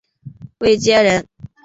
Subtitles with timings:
[0.57, 1.27] 卫玠人。